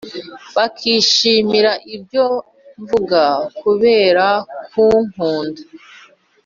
[0.55, 2.25] Bakishimira ibyo
[2.81, 3.21] mvuga
[3.61, 4.27] kubera
[4.71, 5.61] kunkunda